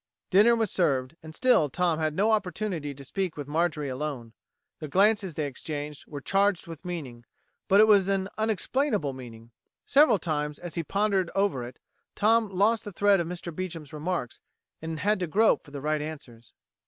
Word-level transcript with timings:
Dinner 0.31 0.55
was 0.55 0.71
served, 0.71 1.15
and 1.21 1.35
still 1.35 1.69
Tom 1.69 1.99
had 1.99 2.15
no 2.15 2.31
opportunity 2.31 2.91
to 2.95 3.05
speak 3.05 3.37
with 3.37 3.47
Marjorie 3.47 3.87
alone. 3.87 4.33
The 4.79 4.87
glances 4.87 5.35
they 5.35 5.45
exchanged 5.45 6.07
were 6.07 6.21
charged 6.21 6.65
with 6.65 6.83
meaning 6.83 7.23
but 7.67 7.79
it 7.79 7.85
was 7.87 8.07
an 8.07 8.27
unexplainable 8.35 9.13
meaning. 9.13 9.51
Several 9.85 10.17
times 10.17 10.57
as 10.57 10.73
he 10.73 10.81
pondered 10.83 11.29
over 11.35 11.63
it, 11.63 11.77
Tom 12.15 12.49
lost 12.49 12.83
the 12.83 12.91
thread 12.91 13.19
of 13.19 13.27
Mr. 13.27 13.55
Beecham's 13.55 13.93
remarks, 13.93 14.41
and 14.81 14.99
had 15.01 15.19
to 15.19 15.27
grope 15.27 15.63
for 15.63 15.69
the 15.69 15.81
right 15.81 16.01
answers. 16.01 16.55